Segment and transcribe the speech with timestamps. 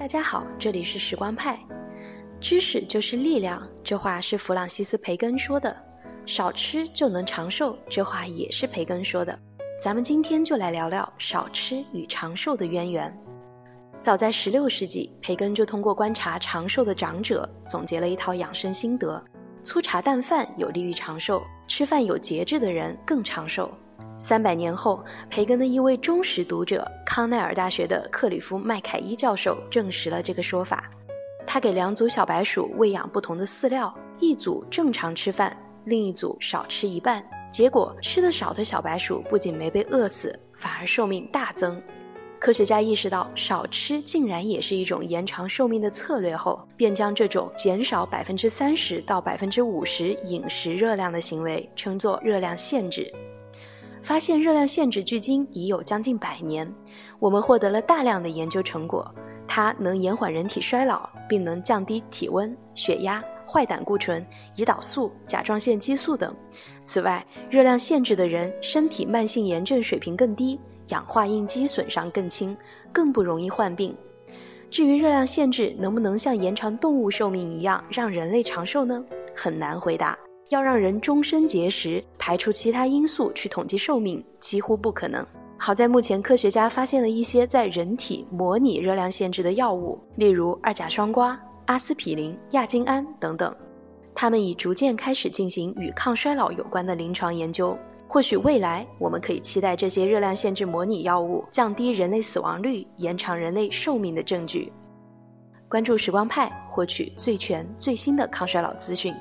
[0.00, 1.60] 大家好，这里是时光派。
[2.40, 5.76] 知识就是力量，这话是弗朗西斯·培根说的。
[6.24, 9.38] 少吃就能长寿，这话也是培根说的。
[9.78, 13.14] 咱们今天就来聊聊少吃与长寿的渊源。
[13.98, 19.22] 早在16世纪，培根就通过观察长寿的长者，总结了一套养生心得：
[19.62, 23.70] 粗茶淡饭有利于长寿，吃饭有节制的人更长寿。
[24.20, 30.88] 三百年后，培根的一位忠实读者康奈尔大学的克里夫麦凯伊教授证实了这个说法。
[31.46, 37.24] 他给两组小白鼠喂养不同的饲料，一组正常吃饭，另一组少吃一半。
[37.50, 41.82] 结果，吃的少的小白鼠不仅没被饿死，反而寿命大增。
[42.38, 53.10] 科学家意识到少吃竟然也是一种延长寿命的策略后，便将这种减少百分之三十到百分之五十饮食热量的行为称作热量限制。
[54.02, 56.70] 发现热量限制距今已有将近百年，
[57.18, 59.14] 我们获得了大量的研究成果，
[59.46, 64.24] 它能延缓人体衰老，并能降低体温、血压、坏胆固醇、
[64.56, 66.34] 胰岛素、甲状腺激素等。
[66.84, 72.56] 此外，热量限制的人身体慢性炎症水平更低，氧化应激损伤更轻，
[72.92, 73.94] 更不容易患病。
[74.70, 79.04] 至于热量限制能不能像延长动物寿命一样让人类长寿呢？
[79.34, 80.16] 很难回答。
[80.50, 85.24] 要让人终身节食，排除其他因素去统计寿命，几乎不可能。
[85.56, 93.54] 好在目前科学家发现了一些在人体模拟热量限制的药物，例如二甲双胍、阿司匹林、亚精胺等等。
[94.12, 97.78] 他们已逐渐开始进行与抗衰老有关的临床研究。
[98.08, 104.72] 或许未来我们可以期待这些热量限制模拟药物降低人类死亡率、延长人类寿命的证据。
[105.68, 109.14] 关注时光派，获取最全最新的抗衰老资讯。